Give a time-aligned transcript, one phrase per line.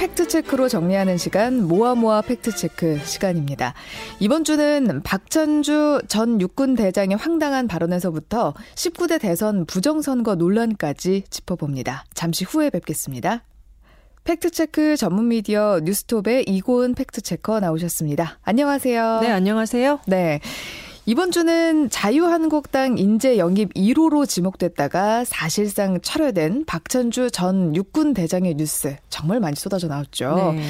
[0.00, 3.74] 팩트체크로 정리하는 시간 모아모아 팩트체크 시간입니다.
[4.18, 12.06] 이번 주는 박찬주 전 육군 대장의 황당한 발언에서부터 19대 대선 부정선거 논란까지 짚어봅니다.
[12.14, 13.44] 잠시 후에 뵙겠습니다.
[14.24, 18.38] 팩트체크 전문 미디어 뉴스톱의 이고은 팩트체커 나오셨습니다.
[18.42, 19.18] 안녕하세요.
[19.20, 20.00] 네, 안녕하세요.
[20.06, 20.40] 네.
[21.06, 29.40] 이번 주는 자유한국당 인재 영입 1호로 지목됐다가 사실상 철회된 박찬주 전 육군 대장의 뉴스 정말
[29.40, 30.52] 많이 쏟아져 나왔죠.
[30.56, 30.62] 네.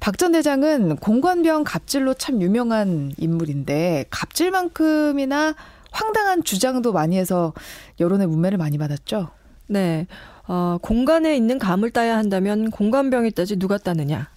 [0.00, 5.54] 박전 대장은 공관병 갑질로 참 유명한 인물인데 갑질만큼이나
[5.92, 7.54] 황당한 주장도 많이 해서
[8.00, 9.30] 여론의 문매를 많이 받았죠.
[9.68, 10.06] 네.
[10.48, 14.28] 어, 공간에 있는 감을 따야 한다면 공간병이 따지 누가 따느냐.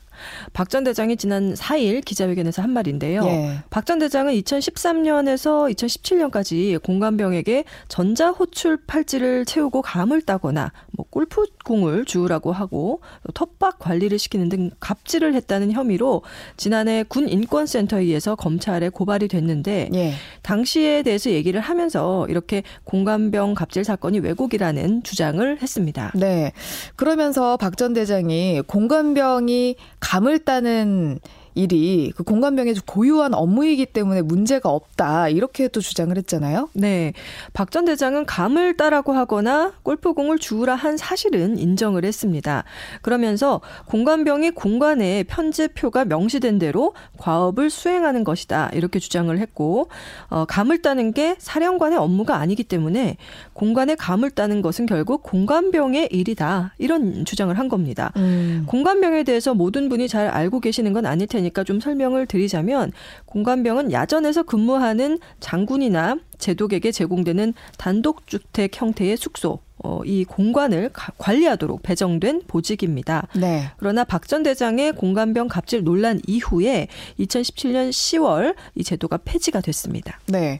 [0.53, 3.23] 박 전 대장이 지난 4일 기자회견에서 한 말인데요.
[3.25, 3.59] 예.
[3.71, 12.99] 박전 대장은 2013년에서 2017년까지 공관병에게 전자호출 팔찌를 채우고 감을 따거나 뭐 골프공을 주우라고 하고
[13.33, 16.23] 텃밭 관리를 시키는 등 갑질을 했다는 혐의로
[16.57, 20.13] 지난해 군 인권센터에 의해서 검찰에 고발이 됐는데 예.
[20.41, 26.11] 당시에 대해서 얘기를 하면서 이렇게 공관병 갑질 사건이 왜곡이라는 주장을 했습니다.
[26.15, 26.51] 네.
[26.97, 31.19] 그러면서 박 전 대장이 공관병이 감을 따는
[31.55, 36.69] 일이 그 공관병의 고유한 업무이기 때문에 문제가 없다 이렇게 또 주장을 했잖아요.
[36.73, 37.13] 네,
[37.53, 42.63] 박 전 대장은 감을 따라고 하거나 골프공을 주우라 한 사실은 인정을 했습니다.
[43.03, 49.89] 그러면서 공관병이 공관에 편제표가 명시된 대로 과업을 수행하는 것이다 이렇게 주장을 했고
[50.29, 53.17] 어, 감을 따는 게 사령관의 업무가 아니기 때문에
[53.53, 58.11] 공관에 감을 따는 것은 결국 공관병의 일이다 이런 주장을 한 겁니다.
[58.17, 58.63] 음.
[58.67, 61.38] 공관병에 대해서 모든 분이 잘 알고 계시는 건 아닐 테니까.
[61.39, 62.91] 테니까 좀 설명을 드리자면
[63.25, 72.43] 공관병은 야전에서 근무하는 장군이나 제독에게 제공되는 단독주택 형태의 숙소, 어, 이 공간을 가, 관리하도록 배정된
[72.47, 73.27] 보직입니다.
[73.33, 73.71] 네.
[73.77, 76.87] 그러나 박 전 대장의 공간병 갑질 논란 이후에
[77.19, 80.19] 2017년 10월 이 제도가 폐지가 됐습니다.
[80.27, 80.59] 네.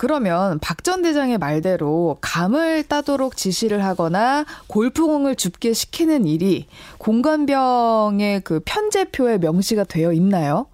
[0.00, 6.66] 그러면 박 전 대장의 말대로 감을 따도록 지시를 하거나 골프공을 줍게 시키는 일이
[6.96, 10.66] 공간병의 그 편제표에 명시가 되어 있나요?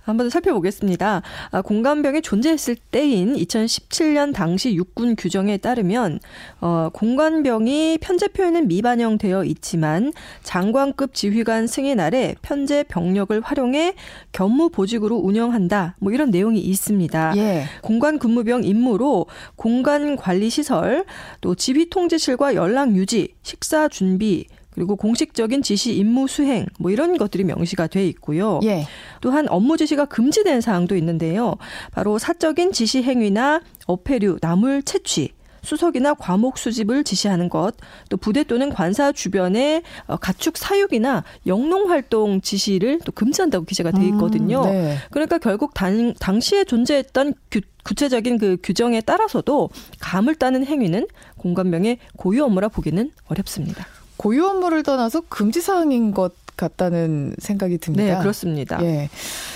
[0.00, 1.20] 한번 더 살펴보겠습니다.
[1.50, 6.20] 아, 공간병이 존재했을 때인 2017년 당시 육군 규정에 따르면
[6.62, 10.12] 어, 공간병이 편제표에는 미반영되어 있지만
[10.42, 13.94] 장관급 지휘관 승인 아래 편제 병력을 활용해
[14.32, 15.96] 견무 보직으로 운영한다.
[15.98, 17.34] 뭐 이런 내용이 있습니다.
[17.36, 17.64] 예.
[17.82, 19.26] 공간 근무병 임무로
[19.56, 21.04] 공간 관리 시설,
[21.40, 27.44] 또 지휘 통제실과 연락 유지, 식사 준비, 그리고 공식적인 지시 임무 수행 뭐 이런 것들이
[27.44, 28.60] 명시가 돼 있고요.
[28.62, 28.86] 예.
[29.20, 31.56] 또한 업무 지시가 금지된 사항도 있는데요.
[31.92, 35.32] 바로 사적인 지시 행위나 어패류, 나물 채취
[35.62, 37.74] 수석이나 과목 수집을 지시하는 것,
[38.08, 44.06] 또 부대 또는 관사 주변의 어, 가축 사육이나 영농 활동 지시를 또 금지한다고 기재가 돼
[44.06, 44.62] 있거든요.
[44.62, 44.96] 음, 네.
[45.10, 49.70] 그러니까 결국 당, 당시에 존재했던 규, 구체적인 그 규정에 따라서도
[50.00, 53.86] 감을 따는 행위는 공관명의 고유 업무라 보기는 어렵습니다.
[54.16, 58.16] 고유 업무를 떠나서 금지 사항인 것 같다는 생각이 듭니다.
[58.16, 58.78] 네, 그렇습니다.
[58.84, 59.08] 예.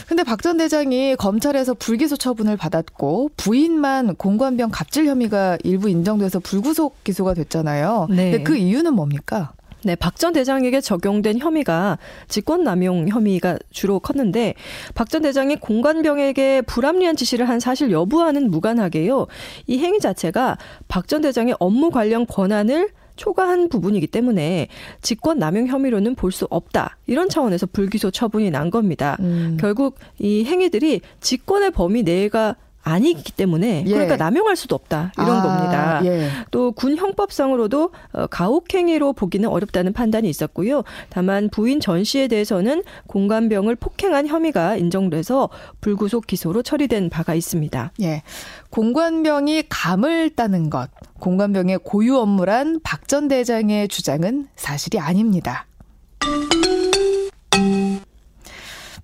[0.09, 7.05] 근데 박 전 대장이 검찰에서 불기소 처분을 받았고 부인만 공관병 갑질 혐의가 일부 인정돼서 불구속
[7.05, 8.07] 기소가 됐잖아요.
[8.09, 8.31] 네.
[8.31, 9.53] 근데 그 이유는 뭡니까?
[9.85, 14.55] 네, 박 전 대장에게 적용된 혐의가 직권남용 혐의가 주로 컸는데
[14.95, 19.27] 박 전 대장이 공관병에게 불합리한 지시를 한 사실 여부와는 무관하게요.
[19.67, 20.57] 이 행위 자체가
[20.89, 24.67] 박 전 대장의 업무 관련 권한을 초과한 부분이기 때문에
[25.03, 26.97] 직권 남용 혐의로는 볼 수 없다.
[27.07, 29.17] 이런 차원에서 불기소 처분이 난 겁니다.
[29.21, 29.57] 음.
[29.61, 33.91] 결국 이 행위들이 직권의 범위 내가 아니기 때문에 예.
[33.91, 36.01] 그러니까 남용할 수도 없다 이런 아, 겁니다.
[36.05, 36.29] 예.
[36.51, 40.85] 또군 형법상으로도 어, 가혹행위로 보기는 어렵다는 판단이 있었고요.
[41.09, 45.49] 다만 부인 전 씨에 대해서는 공간병을 폭행한 혐의가 인정돼서
[45.81, 47.93] 불구속 기소로 처리된 바가 있습니다.
[48.03, 48.23] 예.
[48.71, 55.67] 공관병이 감을 따는 것, 공관병의 고유 업무란 박 전 대장의 주장은 사실이 아닙니다.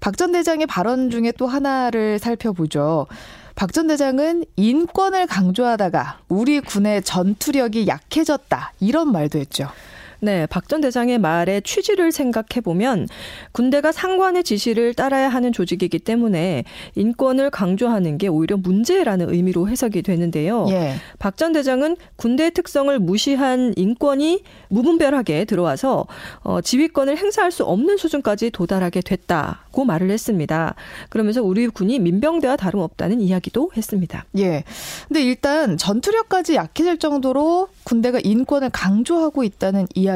[0.00, 3.06] 박 전 대장의 발언 중에 또 하나를 살펴보죠.
[3.60, 8.72] 박 전 대장은 인권을 강조하다가 우리 군의 전투력이 약해졌다.
[8.80, 9.68] 이런 말도 했죠.
[10.20, 13.08] 네, 박 전 대장의 말의 취지를 생각해 보면
[13.50, 16.62] 군대가 상관의 지시를 따라야 하는 조직이기 때문에
[16.94, 20.67] 인권을 강조하는 게 오히려 문제라는 의미로 해석이 되는데요.
[20.70, 20.94] 예.
[21.19, 26.06] 박전 대장은 군대의 특성을 무시한 인권이 무분별하게 들어와서
[26.44, 30.76] 어, 지휘권을 행사할 수 없는 수준까지 도달하게 됐다고 말을 했습니다.
[31.08, 34.25] 그러면서 우리 군이 민병대와 다름없다는 이야기도 했습니다.
[34.38, 34.62] 예.
[35.08, 40.09] 근데 일단 전투력까지 약해질 정도로 군대가 인권을 강조하고 있다는 이야기.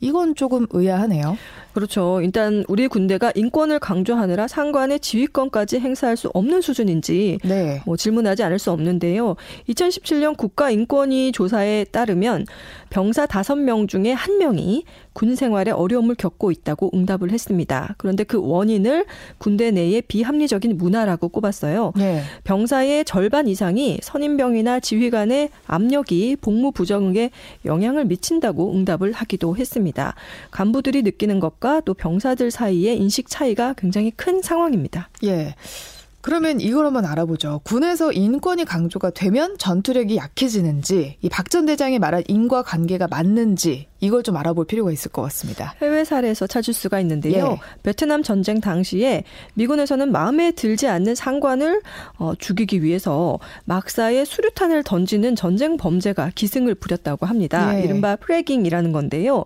[0.00, 1.36] 이건 조금 의아하네요.
[1.78, 2.20] 그렇죠.
[2.24, 7.82] 일단 우리 군대가 인권을 강조하느라 상관의 지휘권까지 행사할 수 없는 수준인지 네.
[7.86, 9.36] 뭐 질문하지 않을 수 없는데요.
[9.68, 12.46] 2017년 국가인권위 조사에 따르면
[12.90, 14.82] 병사 5명 중에 1명이
[15.12, 17.94] 군 생활에 어려움을 겪고 있다고 응답을 했습니다.
[17.98, 19.04] 그런데 그 원인을
[19.38, 21.92] 군대 내의 비합리적인 문화라고 꼽았어요.
[21.96, 22.22] 네.
[22.44, 27.30] 병사의 절반 이상이 선임병이나 지휘관의 압력이 복무 부정에
[27.64, 30.14] 영향을 미친다고 응답을 하기도 했습니다.
[30.50, 35.08] 간부들이 느끼는 것과 또 병사들 사이의 인식 차이가 굉장히 큰 상황입니다.
[35.24, 35.54] 예.
[36.20, 37.60] 그러면 이걸 한번 알아보죠.
[37.62, 44.22] 군에서 인권이 강조가 되면 전투력이 약해지는지, 이 박 전 대장이 말한 인과 관계가 맞는지, 이걸
[44.24, 45.74] 좀 알아볼 필요가 있을 것 같습니다.
[45.80, 47.52] 해외 사례에서 찾을 수가 있는데요.
[47.52, 47.58] 예.
[47.84, 49.22] 베트남 전쟁 당시에
[49.54, 51.82] 미군에서는 마음에 들지 않는 상관을
[52.18, 57.78] 어, 죽이기 위해서 막사에 수류탄을 던지는 전쟁 범죄가 기승을 부렸다고 합니다.
[57.78, 57.84] 예.
[57.84, 59.44] 이른바 프레깅이라는 건데요.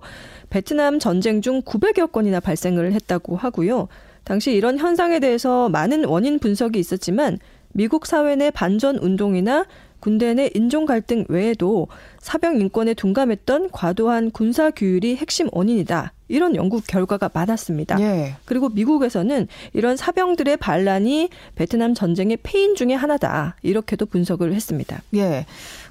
[0.50, 3.88] 베트남 전쟁 중 900여 건이나 발생을 했다고 하고요.
[4.24, 7.38] 당시 이런 현상에 대해서 많은 원인 분석이 있었지만
[7.72, 9.66] 미국 사회 내 반전 운동이나
[10.02, 11.86] 군대 내 인종 갈등 외에도
[12.18, 16.12] 사병 인권에 둔감했던 과도한 군사 규율이 핵심 원인이다.
[16.26, 18.00] 이런 연구 결과가 많았습니다.
[18.00, 18.34] 예.
[18.44, 23.54] 그리고 미국에서는 이런 사병들의 반란이 베트남 전쟁의 패인 중의 하나다.
[23.62, 25.02] 이렇게도 분석을 했습니다.
[25.14, 25.46] 예.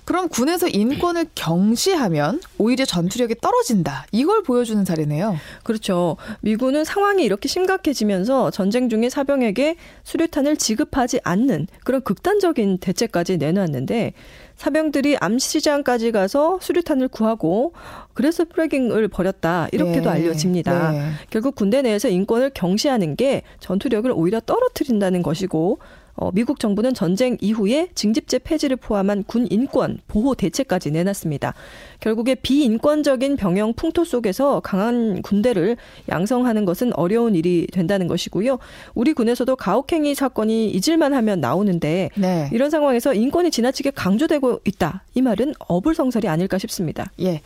[0.06, 4.06] 그럼 군에서 인권을 경시하면 오히려 전투력이 떨어진다.
[4.12, 5.38] 이걸 보여주는 사례네요.
[5.64, 6.18] 그렇죠.
[6.42, 14.14] 미군은 상황이 이렇게 심각해지면서 전쟁 중에 사병에게 수류탄을 지급하지 않는 그런 극단적인 대책까지 내놨는데
[14.58, 17.74] 사병들이 암시장까지 가서 수류탄을 구하고
[18.14, 20.10] 그래서 프레깅을 벌였다 이렇게도 네.
[20.10, 20.92] 알려집니다.
[20.92, 21.12] 네.
[21.32, 25.80] 결국 군대 내에서 인권을 경시하는 게 전투력을 오히려 떨어뜨린다는 것이고
[26.16, 31.54] 어, 미국 정부는 전쟁 이후에 징집제 폐지를 포함한 군 인권 보호 대책까지 내놨습니다.
[32.00, 35.78] 결국에 비인권적인 병영 풍토 속에서 강한 군대를
[36.10, 38.60] 양성하는 것은 어려운 일이 된다는 것이고요.
[38.94, 42.50] 우리 군에서도 가혹행위 사건이 잊을만 하면 나오는데 네.
[42.52, 45.04] 이런 상황에서 인권이 지나치게 강조되고 있다.
[45.14, 47.12] 이 말은 어불성설이 아닐까 싶습니다.
[47.22, 47.42] 예.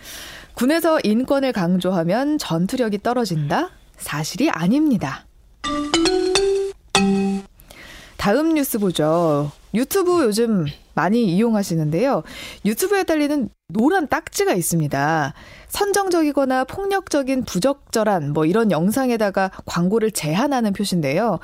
[0.54, 3.70] 군에서 인권을 강조하면 전투력이 떨어진다?
[3.98, 5.26] 사실이 아닙니다.
[8.26, 9.52] 다음 뉴스 보죠.
[9.76, 12.24] 유튜브 요즘 많이 이용하시는데요.
[12.66, 15.34] 유튜브에 달리는 노란 딱지가 있습니다.
[15.68, 21.40] 선정적이거나 폭력적인 부적절한 뭐 이런 영상에다가 광고를 제한하는 표시인데요.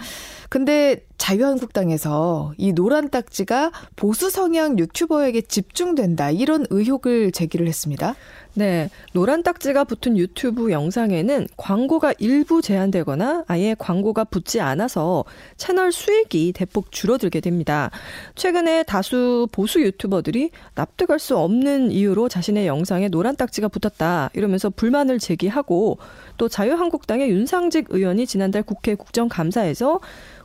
[0.50, 8.16] 근데 자유한국당에서 이 노란 딱지가 보수 성향 유튜버에게 집중된다 이런 의혹을 제기를 했습니다.
[8.54, 8.90] 네.
[9.14, 15.24] 노란 딱지가 붙은 유튜브 영상에는 광고가 일부 제한되거나 아예 광고가 붙지 않아서
[15.58, 17.92] 채널 수익이 대폭 줄어들게 됩니다.
[18.36, 25.20] 최근에 다수 보수 유튜버들이 납득할 수 없는 이유로 자신의 영상에 노란 딱지가 붙었다 이러면서 불만을
[25.20, 25.98] 제기하고
[26.38, 30.00] 또 자유한국당의 윤상직 의원이 지난달 국회 국정감사에서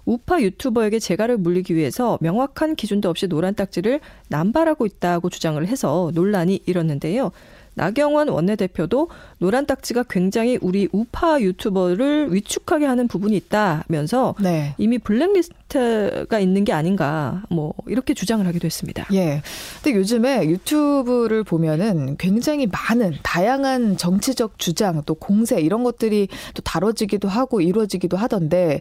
[0.04, 6.60] 우파 유튜버에게 재갈을 물리기 위해서 명확한 기준도 없이 노란 딱지를 남발하고 있다고 주장을 해서 논란이
[6.64, 7.32] 일었는데요.
[7.76, 14.74] 나경원 원내대표도 노란 딱지가 굉장히 우리 우파 유튜버를 위축하게 하는 부분이 있다면서 네.
[14.78, 19.06] 이미 블랙리스트가 있는 게 아닌가 뭐 이렇게 주장을 하기도 했습니다.
[19.12, 19.42] 예.
[19.82, 27.28] 근데 요즘에 유튜브를 보면은 굉장히 많은 다양한 정치적 주장 또 공세 이런 것들이 또 다뤄지기도
[27.28, 28.80] 하고 이루어지기도 하던데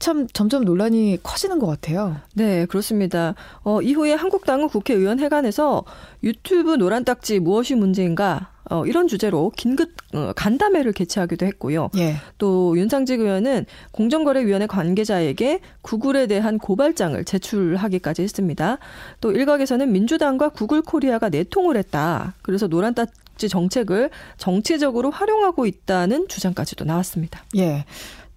[0.00, 2.16] 참 점점 논란이 커지는 것 같아요.
[2.34, 3.36] 네, 그렇습니다.
[3.62, 5.84] 어, 이후에 한국당은 국회의원 회관에서
[6.22, 11.90] 유튜브 노란 딱지 무엇이 문제인가 어, 이런 주제로 긴급 어, 간담회를 개최하기도 했고요.
[11.98, 12.16] 예.
[12.38, 18.78] 또 윤상직 의원은 공정거래위원회 관계자에게 구글에 대한 고발장을 제출하기까지 했습니다.
[19.20, 22.34] 또 일각에서는 민주당과 구글 코리아가 내통을 했다.
[22.42, 27.44] 그래서 노란 딱지 정책을 정치적으로 활용하고 있다는 주장까지도 나왔습니다.
[27.56, 27.84] 예.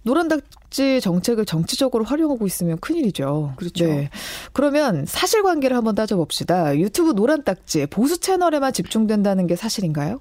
[0.06, 3.54] 노란 딱지 정책을 정치적으로 활용하고 있으면 큰일이죠.
[3.56, 3.86] 그렇죠.
[3.86, 4.12] 네.
[4.54, 6.78] 그러면 사실관계를 한번 따져봅시다.
[6.78, 10.20] 유튜브 노란 딱지 보수 채널에만 집중된다는 게 사실인가요?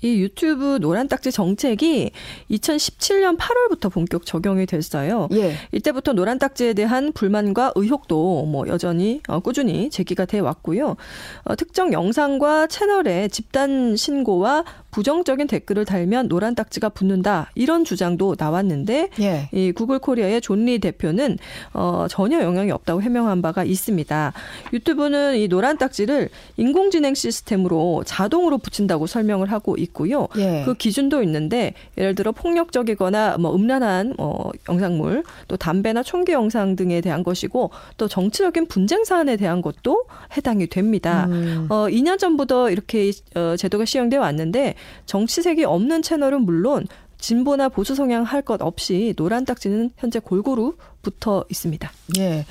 [0.00, 2.12] 이 유튜브 노란 딱지 정책이
[2.50, 5.28] 2017년 8월부터 본격 적용이 됐어요.
[5.32, 5.56] 예.
[5.72, 10.96] 이때부터 노란 딱지에 대한 불만과 의혹도 뭐 여전히 어, 꾸준히 제기가 돼 왔고요.
[11.44, 19.10] 어, 특정 영상과 채널의 집단 신고와 부정적인 댓글을 달면 노란 딱지가 붙는다 이런 주장도 나왔는데
[19.20, 19.48] 예.
[19.52, 21.38] 이 구글 코리아의 존리 대표는
[21.74, 24.32] 어, 전혀 영향이 없다고 해명한 바가 있습니다.
[24.72, 30.28] 유튜브는 이 노란 딱지를 인공지능 시스템으로 자동으로 붙인다고 설명을 하고 있고요.
[30.36, 30.62] 예.
[30.64, 37.00] 그 기준도 있는데 예를 들어 폭력적이거나 뭐 음란한 어, 영상물 또 담배나 총기 영상 등에
[37.00, 40.04] 대한 것이고 또 정치적인 분쟁 사안에 대한 것도
[40.36, 41.26] 해당이 됩니다.
[41.28, 41.66] 음.
[41.68, 44.74] 어, 2년 전부터 이렇게 어, 제도가 시행되어 왔는데
[45.06, 46.86] 정치색이 없는 채널은 물론
[47.18, 51.90] 진보나 보수 성향 할 것 없이 노란 딱지는 현재 골고루 붙어 있습니다.
[52.18, 52.46] 예.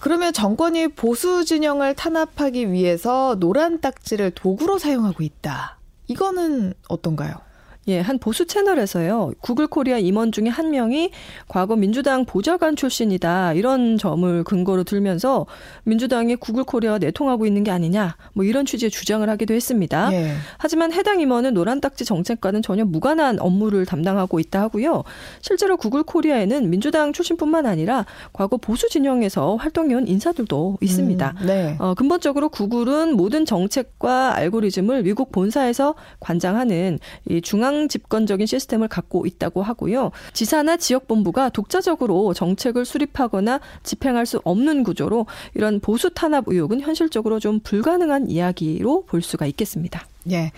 [0.00, 5.78] 그러면 정권이 보수 진영을 탄압하기 위해서 노란 딱지를 도구로 사용하고 있다.
[6.08, 7.36] 이거는 어떤가요?
[7.86, 9.32] 예, 한 보수 채널에서요.
[9.40, 11.10] 구글 코리아 임원 중에 한 명이
[11.48, 13.52] 과거 민주당 보좌관 출신이다.
[13.52, 15.44] 이런 점을 근거로 들면서
[15.84, 18.16] 민주당이 구글 코리아와 내통하고 있는 게 아니냐.
[18.32, 20.12] 뭐 이런 취지의 주장을 하기도 했습니다.
[20.14, 20.32] 예.
[20.56, 25.04] 하지만 해당 임원은 노란 딱지 정책과는 전혀 무관한 업무를 담당하고 있다 하고요.
[25.42, 31.34] 실제로 구글 코리아에는 민주당 출신뿐만 아니라 과거 보수 진영에서 활동해온 인사들도 있습니다.
[31.42, 31.76] 음, 네.
[31.78, 36.98] 어, 근본적으로 구글은 모든 정책과 알고리즘을 미국 본사에서 관장하는
[37.28, 40.12] 이 중앙 중앙 집권적인 시스템을 갖고 있다고 하고요.
[40.32, 47.60] 지사나 지역본부가 독자적으로 정책을 수립하거나 집행할 수 없는 구조로 이런 보수 탄압 의혹은 현실적으로 좀
[47.60, 50.06] 불가능한 이야기로 볼 수가 있겠습니다.
[50.30, 50.52] 예.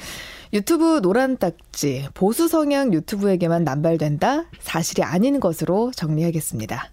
[0.52, 4.44] 유튜브 노란 딱지, 보수 성향 유튜브에게만 남발된다?
[4.61, 6.90] 사실이 아닌 것으로 정리하겠습니다.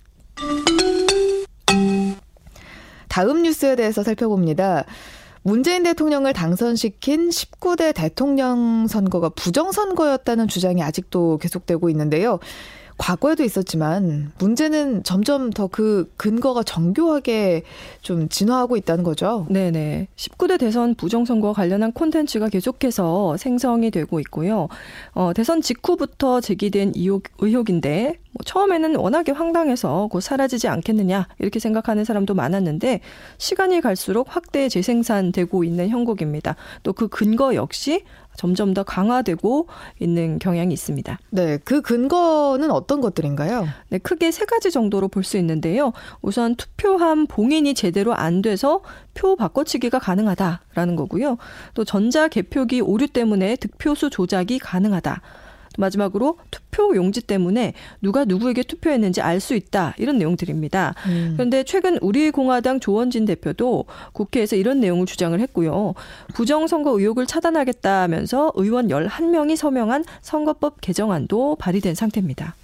[3.09, 4.85] 다음 뉴스에 대해서 살펴봅니다.
[5.43, 12.39] 문재인 대통령을 당선시킨 19대 대통령 선거가 부정선거였다는 주장이 아직도 계속되고 있는데요.
[12.97, 17.63] 과거에도 있었지만 문제는 점점 더 그 근거가 정교하게
[18.01, 19.47] 좀 진화하고 있다는 거죠.
[19.49, 20.07] 네네.
[20.15, 24.67] 19대 대선 부정선거와 관련한 콘텐츠가 계속해서 생성이 되고 있고요.
[25.13, 32.03] 어, 대선 직후부터 제기된 의혹, 의혹인데 뭐 처음에는 워낙에 황당해서 곧 사라지지 않겠느냐 이렇게 생각하는
[32.05, 32.99] 사람도 많았는데
[33.39, 36.55] 시간이 갈수록 확대 재생산되고 있는 형국입니다.
[36.83, 38.03] 또 그 근거 역시
[38.35, 39.67] 점점 더 강화되고
[39.99, 41.19] 있는 경향이 있습니다.
[41.31, 43.67] 네, 그 근거는 어떤 것들인가요?
[43.89, 45.93] 네, 크게 세 가지 정도로 볼 수 있는데요.
[46.21, 48.81] 우선 투표함 봉인이 제대로 안 돼서
[49.13, 51.37] 표 바꿔치기가 가능하다라는 거고요.
[51.73, 55.21] 또 전자 개표기 오류 때문에 득표수 조작이 가능하다.
[55.77, 60.95] 마지막으로 투표 용지 때문에 누가 누구에게 투표했는지 알 수 있다 이런 내용들입니다.
[61.07, 61.33] 음.
[61.35, 65.93] 그런데 최근 우리 공화당 조원진 대표도 국회에서 이런 내용을 주장을 했고요.
[66.33, 72.55] 부정선거 의혹을 차단하겠다면서 의원 11명이 서명한 선거법 개정안도 발의된 상태입니다.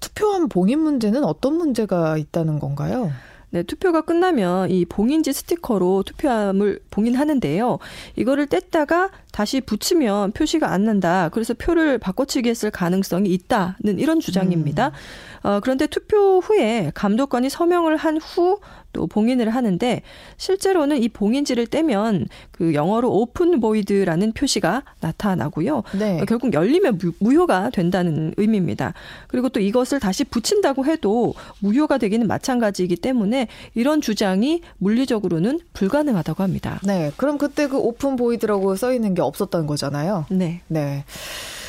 [0.00, 3.12] 투표함 봉인 문제는 어떤 문제가 있다는 건가요?
[3.52, 7.78] 네, 투표가 끝나면 이 봉인지 스티커로 투표함을 봉인하는데요.
[8.16, 11.28] 이거를 뗐다가 다시 붙이면 표시가 안 난다.
[11.28, 14.88] 그래서 표를 바꿔치기 했을 가능성이 있다는 이런 주장입니다.
[14.88, 15.46] 음.
[15.48, 18.58] 어, 그런데 투표 후에 감독관이 서명을 한 후
[18.92, 20.02] 또 봉인을 하는데
[20.36, 25.82] 실제로는 이 봉인지를 떼면 그 영어로 open void라는 표시가 나타나고요.
[25.98, 26.20] 네.
[26.20, 28.94] 어, 결국 열리면 무효가 된다는 의미입니다.
[29.28, 36.80] 그리고 또 이것을 다시 붙인다고 해도 무효가 되기는 마찬가지이기 때문에 이런 주장이 물리적으로는 불가능하다고 합니다.
[36.84, 37.10] 네.
[37.16, 40.26] 그럼 그때 그 open void라고 써 있는 게 없었던 거잖아요.
[40.30, 40.60] 네.
[40.68, 41.04] 네.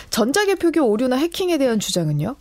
[0.09, 2.35] 전자개표기 오류나 해킹에 대한 주장은요?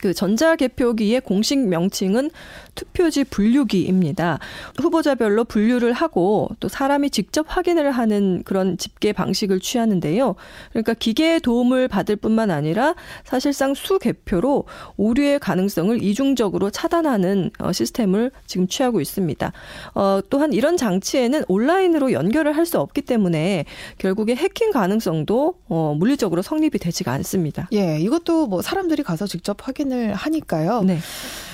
[0.00, 2.30] 그 전자개표기의 공식 명칭은
[2.78, 4.38] 투표지 분류기입니다.
[4.80, 10.36] 후보자별로 분류를 하고 또 사람이 직접 확인을 하는 그런 집계 방식을 취하는데요.
[10.70, 12.94] 그러니까 기계의 도움을 받을 뿐만 아니라
[13.24, 14.64] 사실상 수개표로
[14.96, 19.52] 오류의 가능성을 이중적으로 차단하는 어, 시스템을 지금 취하고 있습니다.
[19.94, 23.64] 어, 또한 이런 장치에는 온라인으로 연결을 할 수 없기 때문에
[23.96, 27.68] 결국에 해킹 가능성도 어, 물리적으로 성립이 되지가 않습니다.
[27.72, 30.82] 예, 이것도 뭐 사람들이 가서 직접 확인을 하니까요.
[30.82, 30.98] 네.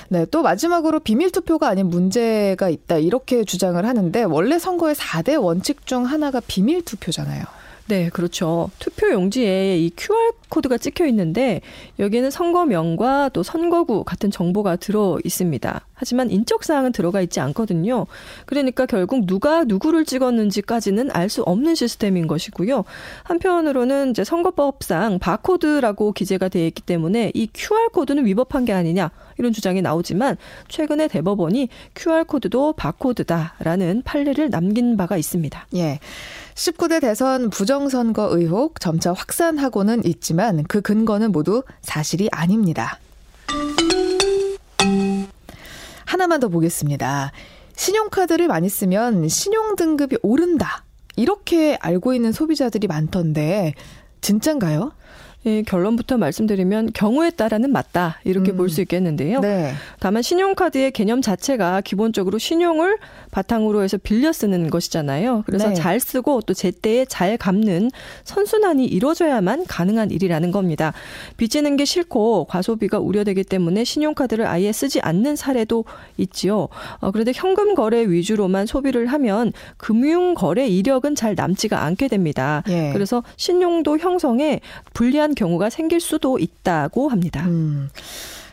[0.08, 5.86] 네, 또 마지막으로 비밀 투표가 아닌 문제가 있다 이렇게 주장을 하는데 원래 선거의 4대 원칙
[5.86, 7.44] 중 하나가 비밀 투표잖아요.
[7.86, 8.70] 네, 그렇죠.
[8.78, 11.60] 투표 용지에 이 QR 코드가 찍혀 있는데
[11.98, 15.86] 여기에는 선거명과 또 선거구 같은 정보가 들어 있습니다.
[15.92, 18.06] 하지만 인적 사항은 들어가 있지 않거든요.
[18.46, 22.84] 그러니까 결국 누가 누구를 찍었는지까지는 알 수 없는 시스템인 것이고요.
[23.24, 29.52] 한편으로는 이제 선거법상 바코드라고 기재가 되어 있기 때문에 이 QR 코드는 위법한 게 아니냐 이런
[29.52, 30.36] 주장이 나오지만
[30.68, 35.66] 최근에 대법원이 QR 코드도 바코드다라는 판례를 남긴 바가 있습니다.
[35.76, 35.98] 예.
[36.54, 43.00] 19대 대선 부정선거 의혹 점차 확산하고는 있지만 그 근거는 모두 사실이 아닙니다.
[46.04, 47.32] 하나만 더 보겠습니다.
[47.74, 50.84] 신용카드를 많이 쓰면 신용등급이 오른다.
[51.16, 53.74] 이렇게 알고 있는 소비자들이 많던데,
[54.20, 54.92] 진짠가요?
[55.46, 58.56] 예, 결론부터 말씀드리면 경우에 따라는 맞다 이렇게 음.
[58.56, 59.40] 볼수 있겠는데요.
[59.40, 59.72] 네.
[60.00, 62.98] 다만 신용카드의 개념 자체가 기본적으로 신용을
[63.30, 65.42] 바탕으로 해서 빌려 쓰는 것이잖아요.
[65.44, 65.74] 그래서 네.
[65.74, 67.90] 잘 쓰고 또 제때에 잘 갚는
[68.24, 70.94] 선순환이 이루어져야만 가능한 일이라는 겁니다.
[71.36, 75.84] 빚지는 게 싫고 과소비가 우려되기 때문에 신용카드를 아예 쓰지 않는 사례도
[76.16, 76.68] 있지요.
[77.00, 82.62] 어, 그런데 현금 거래 위주로만 소비를 하면 금융 거래 이력은 잘 남지가 않게 됩니다.
[82.68, 82.90] 예.
[82.92, 84.60] 그래서 신용도 형성에
[84.94, 87.44] 불리한 경우가 생길 수도 있다고 합니다.
[87.46, 87.90] 음.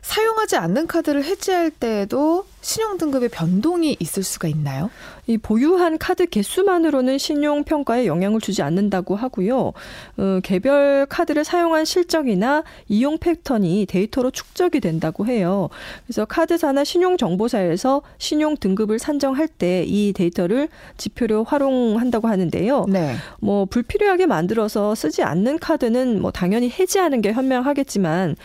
[0.01, 4.89] 사용하지 않는 카드를 해지할 때에도 신용 등급의 변동이 있을 수가 있나요?
[5.27, 9.73] 이 보유한 카드 개수만으로는 신용 평가에 영향을 주지 않는다고 하고요.
[10.17, 15.69] 어, 개별 카드를 사용한 실적이나 이용 패턴이 데이터로 축적이 된다고 해요.
[16.05, 22.85] 그래서 카드사나 신용 정보사에서 신용 등급을 산정할 때 이 데이터를 지표로 활용한다고 하는데요.
[22.89, 23.15] 네.
[23.39, 28.35] 뭐 불필요하게 만들어서 쓰지 않는 카드는 뭐 당연히 해지하는 게 현명하겠지만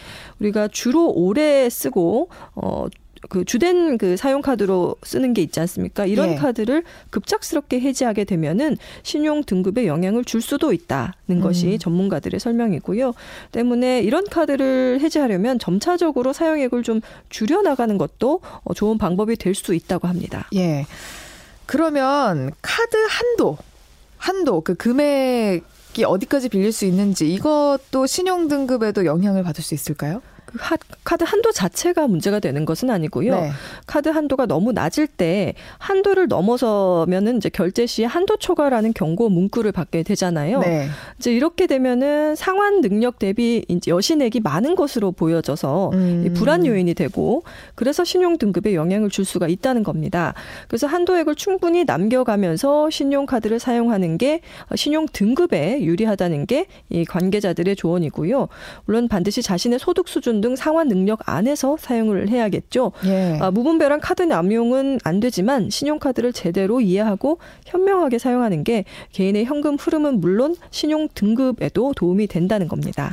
[0.41, 2.87] 우리가 주로 오래 쓰고 어
[3.29, 6.07] 그 주된 그 사용 카드로 쓰는 게 있지 않습니까?
[6.07, 6.35] 이런 예.
[6.37, 11.41] 카드를 급작스럽게 해지하게 되면은 신용 등급에 영향을 줄 수도 있다는 음.
[11.41, 13.15] 것이 전문가들의 설명이고요.
[13.53, 19.75] 때문에 이런 카드를 해지하려면 점차적으로 사용액을 좀 줄여 나가는 것도 어, 좋은 방법이 될 수
[19.75, 20.49] 있다고 합니다.
[20.55, 20.85] 예.
[21.65, 23.57] 그러면 카드 한도
[24.19, 30.21] 한도 그 금액이 어디까지 빌릴 수 있는지 이것도 신용 등급에도 영향을 받을 수 있을까요?
[30.47, 30.59] 그
[31.05, 33.41] 카드 한도 자체가 문제가 되는 것은 아니고요.
[33.41, 33.51] 네.
[33.87, 40.03] 카드 한도가 너무 낮을 때 한도를 넘어서면은 이제 결제 시 한도 초과라는 경고 문구를 받게
[40.03, 40.61] 되잖아요.
[40.61, 40.89] 네.
[41.19, 46.35] 이제 이렇게 되면은 상환 능력 대비 이제 여신액이 많은 것으로 보여져서 음.
[46.35, 47.43] 불안 요인이 되고
[47.75, 50.35] 그래서 신용 등급에 영향을 줄 수가 있다는 겁니다.
[50.69, 54.41] 그래서 한도액을 충분히 남겨가면서 신용카드를 사용하는 게
[54.75, 58.49] 신용 등급에 유리하다는 게 이 관계자들의 조언이고요.
[58.85, 62.93] 물론 반드시 자신의 소득 수준 등 상환 능력 안에서 사용을 해야겠죠.
[63.07, 63.39] 예.
[63.41, 70.21] 아, 무분별한 카드 남용은 안 되지만 신용카드를 제대로 이해하고 현명하게 사용하는 게 개인의 현금 흐름은
[70.21, 73.13] 물론 신용 등급에도 도움이 된다는 겁니다.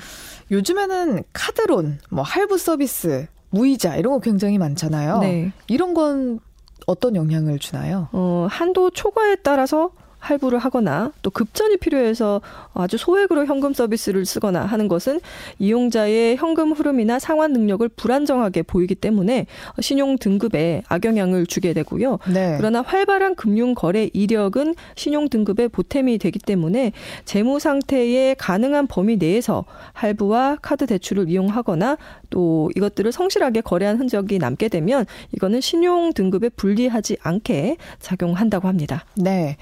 [0.52, 5.20] 요즘에는 카드론, 뭐 할부 서비스, 무이자 이런 거 굉장히 많잖아요.
[5.20, 5.52] 네.
[5.68, 6.40] 이런 건
[6.86, 8.10] 어떤 영향을 주나요?
[8.12, 9.92] 어, 한도 초과에 따라서
[10.24, 12.42] 할부를 하거나 또 급전이 필요해서
[12.74, 15.20] 아주 소액으로 현금 서비스를 쓰거나 하는 것은
[15.60, 19.48] 이용자의 현금 흐름이나 상환 능력을 불안정하게 보이기 때문에
[19.82, 22.20] 신용 등급에 악영향을 주게 되고요.
[22.34, 22.56] 네.
[22.58, 26.94] 그러나 활발한 금융 거래 이력은 신용 등급에 보탬이 되기 때문에
[27.26, 31.98] 재무 상태의 가능한 범위 내에서 할부와 카드 대출을 이용하거나
[32.34, 39.06] 또 이것들을 성실하게 거래한 흔적이 남게 되면 이거는 신용 등급에 불리하지 않게 작용한다고 합니다.
[39.16, 39.58] 네.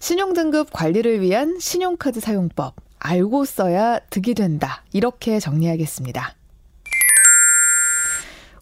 [0.00, 2.74] 신용 등급 관리를 위한 신용카드 사용법.
[2.98, 4.82] 알고 써야 득이 된다.
[4.92, 6.34] 이렇게 정리하겠습니다.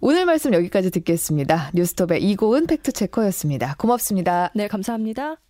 [0.00, 1.70] 오늘 말씀 여기까지 듣겠습니다.
[1.72, 3.76] 뉴스톱의 이고은 팩트체커였습니다.
[3.78, 4.50] 고맙습니다.
[4.54, 5.43] 네, 감사합니다.